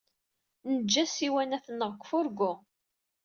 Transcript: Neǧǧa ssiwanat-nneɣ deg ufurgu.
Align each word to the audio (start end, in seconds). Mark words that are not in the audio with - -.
Neǧǧa 0.69 1.03
ssiwanat-nneɣ 1.09 1.89
deg 1.93 2.01
ufurgu. 2.03 2.53